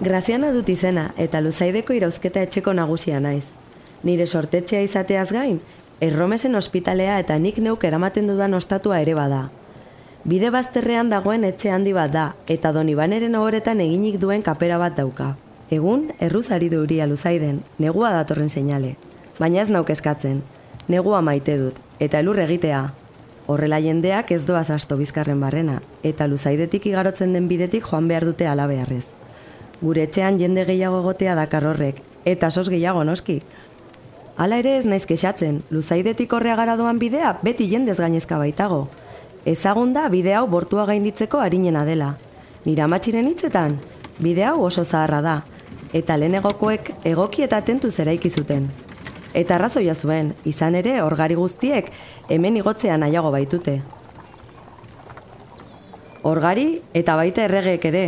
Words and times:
Graziana 0.00 0.50
dut 0.52 0.68
izena 0.72 1.10
eta 1.20 1.40
luzaideko 1.44 1.92
irauzketa 1.92 2.42
etxeko 2.46 2.72
nagusia 2.72 3.20
naiz. 3.20 3.44
Nire 4.02 4.26
sortetxea 4.26 4.80
izateaz 4.82 5.28
gain, 5.30 5.60
erromesen 6.00 6.56
ospitalea 6.56 7.18
eta 7.20 7.36
nik 7.38 7.58
neuk 7.58 7.84
eramaten 7.84 8.26
dudan 8.26 8.54
ostatua 8.54 9.02
ere 9.04 9.14
bada. 9.14 9.50
Bide 10.24 10.50
bazterrean 10.50 11.10
dagoen 11.12 11.44
etxe 11.44 11.70
handi 11.70 11.92
bat 11.92 12.10
da, 12.10 12.24
eta 12.48 12.72
doni 12.72 12.94
baneren 12.94 13.36
ohoretan 13.36 13.80
eginik 13.84 14.18
duen 14.22 14.42
kapera 14.42 14.78
bat 14.78 14.96
dauka. 14.96 15.36
Egun, 15.70 16.10
erruz 16.20 16.50
ari 16.50 16.68
du 16.72 16.82
uria 16.82 17.06
luzaiden, 17.06 17.62
negua 17.78 18.12
datorren 18.16 18.50
seinale. 18.50 18.96
Baina 19.38 19.62
ez 19.62 19.70
nauk 19.70 19.90
eskatzen, 19.90 20.42
negua 20.88 21.20
maite 21.20 21.58
dut, 21.58 21.78
eta 22.00 22.18
elur 22.18 22.38
egitea. 22.40 22.84
Horrela 23.46 23.80
jendeak 23.82 24.30
ez 24.32 24.44
doaz 24.46 24.70
asto 24.70 24.96
bizkarren 24.96 25.40
barrena, 25.40 25.80
eta 26.02 26.26
luzaidetik 26.26 26.86
igarotzen 26.86 27.32
den 27.32 27.48
bidetik 27.48 27.84
joan 27.84 28.08
behar 28.08 28.24
dute 28.24 28.46
alabearrez. 28.46 29.04
Gure 29.82 30.04
etxean 30.06 30.38
jende 30.38 30.62
gehiago 30.64 31.00
egotea 31.02 31.34
dakar 31.34 31.66
horrek, 31.66 31.96
eta 32.24 32.50
sos 32.50 32.68
gehiago 32.70 33.02
noski. 33.04 33.40
Hala 34.36 34.60
ere 34.62 34.76
ez 34.78 34.84
naiz 34.86 35.04
kexatzen, 35.10 35.62
luzaidetik 35.70 36.32
horrea 36.32 36.54
gara 36.56 36.76
doan 36.78 37.00
bidea 37.02 37.34
beti 37.42 37.66
jendez 37.68 37.98
gainezka 37.98 38.38
baitago. 38.38 38.86
Ezagun 39.44 39.92
da 39.92 40.06
bide 40.08 40.36
hau 40.38 40.46
bortua 40.46 40.86
gainditzeko 40.86 41.42
harinena 41.42 41.84
dela. 41.84 42.14
Nira 42.64 42.86
matxiren 42.86 43.26
hitzetan, 43.26 43.80
bide 44.22 44.46
hau 44.46 44.62
oso 44.62 44.84
zaharra 44.84 45.20
da, 45.20 45.36
eta 45.92 46.16
lehenegokoek 46.16 46.92
egoki 47.04 47.42
eta 47.42 47.60
tentu 47.66 47.90
zeraiki 47.90 48.30
zuten. 48.30 48.70
Eta 49.34 49.56
arrazoia 49.56 49.94
zuen, 49.94 50.34
izan 50.44 50.76
ere 50.78 51.00
orgari 51.02 51.34
guztiek 51.34 51.90
hemen 52.28 52.56
igotzean 52.60 53.00
nahiago 53.02 53.30
baitute. 53.34 53.80
Orgari 56.22 56.68
eta 56.94 57.16
baita 57.18 57.48
erregeek 57.48 57.88
ere. 57.90 58.04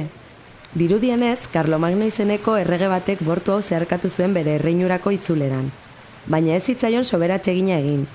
Dirudienez, 0.75 1.41
Magno 1.79 2.05
izeneko 2.05 2.57
errege 2.57 2.89
batek 2.89 3.23
bortu 3.23 3.53
hau 3.53 3.63
zeharkatu 3.63 4.09
zuen 4.09 4.35
bere 4.35 4.57
erreinurako 4.57 5.11
itzuleran. 5.11 5.71
Baina 6.27 6.55
ez 6.55 6.65
zitzaion 6.65 7.05
soberatxe 7.05 7.53
egina 7.53 7.79
egin. 7.79 8.07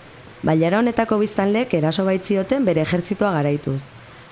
Baiara 0.43 0.79
honetako 0.79 1.17
biztanlek 1.19 1.73
eraso 1.73 2.05
baitzioten 2.05 2.65
bere 2.65 2.81
ejertzitoa 2.81 3.31
garaituz. 3.31 3.83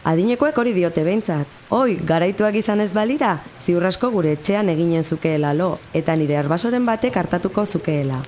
Adinekoek 0.03 0.57
hori 0.57 0.73
diote 0.73 1.03
behintzat. 1.03 1.47
Oi, 1.69 1.97
garaituak 2.05 2.55
izan 2.55 2.81
ez 2.81 2.93
balira, 2.93 3.37
ziurrasko 3.65 4.09
gure 4.11 4.31
etxean 4.31 4.69
eginen 4.69 5.03
zukeela 5.03 5.53
lo, 5.53 5.77
eta 5.93 6.15
nire 6.15 6.37
arbasoren 6.37 6.85
batek 6.85 7.17
hartatuko 7.17 7.65
zukeela 7.65 8.21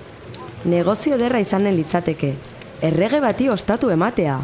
negozio 0.66 1.18
derra 1.18 1.40
izanen 1.40 1.76
litzateke. 1.76 2.34
Errege 2.82 3.20
bati 3.20 3.50
ostatu 3.50 3.90
ematea. 3.90 4.40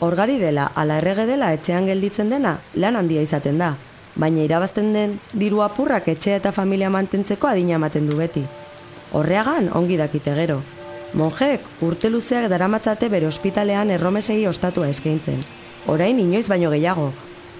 Orgari 0.00 0.38
dela, 0.38 0.70
ala 0.74 0.98
errege 0.98 1.26
dela 1.26 1.52
etxean 1.54 1.86
gelditzen 1.86 2.30
dena, 2.30 2.58
lan 2.74 2.96
handia 2.96 3.22
izaten 3.22 3.58
da. 3.58 3.74
Baina 4.16 4.40
irabazten 4.46 4.94
den 4.94 5.18
diru 5.36 5.60
apurrak 5.60 6.08
etxe 6.08 6.38
eta 6.38 6.52
familia 6.52 6.88
mantentzeko 6.90 7.50
adina 7.50 7.76
ematen 7.76 8.08
du 8.08 8.16
beti. 8.16 8.42
Horreagan, 9.12 9.68
ongi 9.76 9.98
dakite 10.00 10.34
gero. 10.34 10.62
Monjek, 11.14 11.62
urte 11.84 12.10
luzeak 12.10 12.48
daramatzate 12.50 13.08
bere 13.12 13.28
ospitalean 13.28 13.92
erromesegi 13.92 14.46
ostatua 14.48 14.88
eskaintzen. 14.88 15.38
Orain 15.86 16.18
inoiz 16.18 16.48
baino 16.48 16.72
gehiago. 16.72 17.12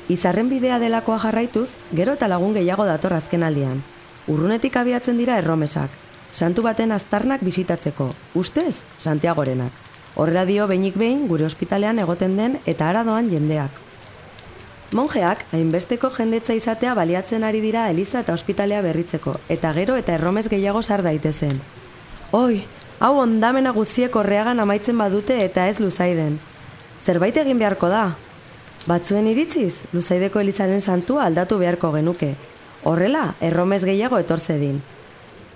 Izarren 0.09 0.49
bidea 0.49 0.81
delakoa 0.83 1.19
jarraituz, 1.23 1.71
gero 1.93 2.17
eta 2.17 2.29
lagun 2.29 2.55
gehiago 2.57 2.87
dator 2.89 3.15
azken 3.15 3.45
aldian. 3.47 3.83
Urrunetik 4.27 4.77
abiatzen 4.77 5.19
dira 5.19 5.39
erromesak, 5.39 5.91
santu 6.33 6.63
baten 6.67 6.93
aztarnak 6.93 7.45
bisitatzeko, 7.45 8.11
ustez, 8.35 8.83
Santiagorenak. 8.99 9.73
Horrela 10.17 10.47
dio 10.49 10.67
behinik 10.67 10.97
behin 10.97 11.27
gure 11.29 11.45
ospitalean 11.45 11.99
egoten 12.01 12.37
den 12.37 12.59
eta 12.67 12.89
aradoan 12.89 13.29
jendeak. 13.31 13.86
Monjeak, 14.97 15.43
hainbesteko 15.53 16.09
jendetza 16.15 16.55
izatea 16.57 16.95
baliatzen 16.97 17.43
ari 17.45 17.59
dira 17.61 17.83
Eliza 17.93 18.23
eta 18.23 18.33
ospitalea 18.33 18.81
berritzeko, 18.81 19.35
eta 19.53 19.73
gero 19.77 19.97
eta 20.01 20.15
erromes 20.17 20.49
gehiago 20.49 20.81
sar 20.83 21.03
daitezen. 21.05 21.53
Oi, 22.33 22.63
hau 23.05 23.13
ondamena 23.21 23.75
guziek 23.77 24.17
horreagan 24.17 24.63
amaitzen 24.65 24.97
badute 24.97 25.37
eta 25.45 25.67
ez 25.69 25.83
luzaiden. 25.85 26.39
Zerbait 27.05 27.37
egin 27.43 27.61
beharko 27.61 27.93
da. 27.93 28.07
Batzuen 28.89 29.29
iritziz, 29.29 29.85
luzaideko 29.93 30.41
Elizaren 30.41 30.81
santua 30.81 31.27
aldatu 31.27 31.61
beharko 31.61 31.93
genuke. 31.93 32.33
Horrela, 32.89 33.35
erromes 33.45 33.85
gehiago 33.85 34.23
etorze 34.23 34.57
din. 34.63 34.81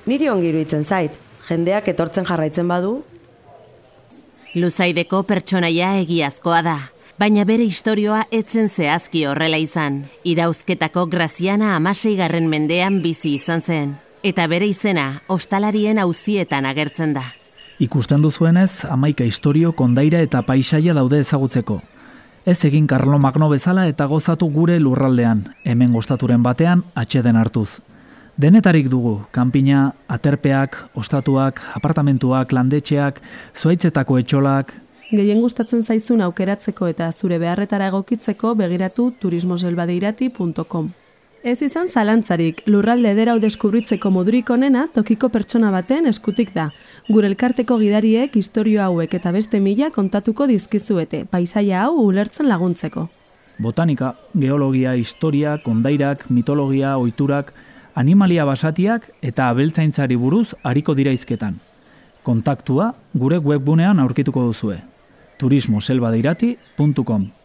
Niri 0.04 0.28
ongiru 0.28 0.60
itzen 0.60 0.84
zait, 0.84 1.16
jendeak 1.48 1.88
etortzen 1.88 2.28
jarraitzen 2.28 2.68
badu? 2.68 2.98
Luzaideko 4.52 5.22
pertsonaia 5.24 5.94
egiazkoa 6.02 6.64
da, 6.66 6.78
baina 7.20 7.42
bere 7.44 7.66
historioa 7.68 8.22
etzen 8.32 8.70
zehazki 8.72 9.26
horrela 9.28 9.58
izan. 9.60 10.04
Irauzketako 10.24 11.04
Graziana 11.12 11.74
amasei 11.76 12.14
garren 12.16 12.46
mendean 12.48 13.02
bizi 13.04 13.34
izan 13.36 13.60
zen, 13.60 13.92
eta 14.24 14.46
bere 14.48 14.70
izena 14.70 15.20
ostalarien 15.28 16.00
auzietan 16.00 16.64
agertzen 16.70 17.12
da. 17.18 17.26
Ikusten 17.80 18.24
duzuenez, 18.24 18.86
amaika 18.88 19.28
historio, 19.28 19.74
kondaira 19.76 20.20
eta 20.24 20.40
paisaia 20.48 20.96
daude 20.96 21.20
ezagutzeko. 21.20 21.80
Ez 22.48 22.58
egin 22.64 22.86
Karlo 22.88 23.18
Magno 23.20 23.50
bezala 23.52 23.86
eta 23.88 24.06
gozatu 24.08 24.48
gure 24.48 24.80
lurraldean, 24.80 25.44
hemen 25.64 25.92
gostaturen 25.92 26.42
batean 26.42 26.84
atxeden 26.94 27.36
hartuz. 27.36 27.82
Denetarik 28.40 28.88
dugu, 28.88 29.18
kanpina, 29.30 29.90
aterpeak, 30.08 30.86
ostatuak, 30.96 31.60
apartamentuak, 31.76 32.56
landetxeak, 32.56 33.20
zuaitzetako 33.60 34.24
etxolak... 34.24 34.72
Gehien 35.10 35.40
gustatzen 35.42 35.82
zaizun 35.82 36.20
aukeratzeko 36.22 36.86
eta 36.86 37.08
zure 37.10 37.40
beharretara 37.42 37.88
egokitzeko 37.90 38.52
begiratu 38.54 39.08
turismoselbadeirati.com. 39.18 40.90
Ez 41.42 41.62
izan 41.66 41.88
zalantzarik, 41.88 42.60
lurralde 42.68 43.10
edera 43.10 43.34
deskubritzeko 43.42 44.12
modurik 44.14 44.50
onena 44.54 44.84
tokiko 44.94 45.30
pertsona 45.34 45.72
baten 45.74 46.06
eskutik 46.06 46.52
da. 46.54 46.68
Gure 47.08 47.26
elkarteko 47.26 47.78
gidariek 47.80 48.36
historio 48.36 48.84
hauek 48.84 49.16
eta 49.18 49.32
beste 49.34 49.58
mila 49.58 49.88
kontatuko 49.90 50.46
dizkizuete, 50.46 51.24
paisaia 51.24 51.80
hau 51.86 52.04
ulertzen 52.04 52.46
laguntzeko. 52.46 53.08
Botanika, 53.58 54.12
geologia, 54.36 54.94
historia, 54.94 55.56
kondairak, 55.64 56.28
mitologia, 56.30 56.94
oiturak 56.98 57.50
animalia 57.94 58.44
basatiak 58.46 59.10
eta 59.22 59.48
abeltzaintzari 59.48 60.14
buruz 60.16 60.54
hariko 60.62 60.94
dira 60.94 61.10
izketan. 61.10 61.58
Kontaktua 62.22 62.92
gure 63.16 63.40
webgunean 63.42 63.98
aurkituko 63.98 64.46
duzue. 64.52 64.78
turismoselbadeirati.com 65.40 67.39